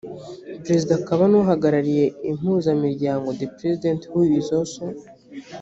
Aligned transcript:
perezida 0.63 0.93
akaba 0.99 1.23
n 1.27 1.33
uhagarariye 1.41 2.05
impuzamiryango 2.29 3.27
the 3.39 3.47
president 3.57 3.99
who 4.11 4.19
is 4.39 4.47
also 4.57 4.85